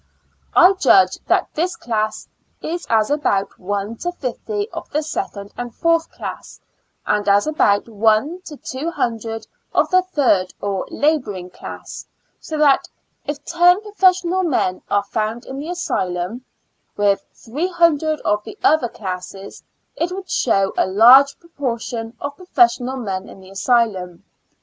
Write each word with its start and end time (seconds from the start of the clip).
I 0.55 0.73
judge 0.73 1.19
that 1.27 1.49
this 1.53 1.75
class 1.75 2.27
is 2.59 2.87
as 2.89 3.11
about 3.11 3.59
one 3.59 3.97
to 3.97 4.11
fifty 4.11 4.67
of 4.71 4.89
the 4.89 5.03
second 5.03 5.53
and 5.55 5.75
fourth 5.75 6.11
class, 6.11 6.59
and 7.05 7.29
as 7.29 7.45
about 7.45 7.87
one 7.87 8.41
to 8.45 8.57
two 8.57 8.89
hundred 8.89 9.45
of 9.75 9.91
the 9.91 10.01
third 10.01 10.55
or 10.59 10.87
laborinor 10.87 11.45
o 11.49 11.49
class, 11.51 12.07
so 12.39 12.57
that 12.57 12.89
if 13.27 13.45
ten 13.45 13.79
professional 13.83 14.41
men 14.41 14.81
are 14.89 15.03
104 15.03 15.03
^^^'^ 15.03 15.03
Years 15.03 15.03
AND 15.03 15.03
Four 15.03 15.03
Months 15.03 15.13
found 15.13 15.45
in 15.45 15.59
the 15.59 15.69
asylum, 15.69 16.45
with 16.97 17.25
three 17.35 17.67
hundred 17.69 18.19
of 18.21 18.43
the 18.43 18.57
other 18.63 18.89
classes, 18.89 19.61
it 19.95 20.11
would 20.11 20.31
show 20.31 20.73
a 20.79 20.87
large 20.87 21.37
proportion 21.39 22.17
of 22.19 22.35
professional 22.37 22.97
men 22.97 23.29
in 23.29 23.39
the 23.39 23.51
asj'lum. 23.51 24.23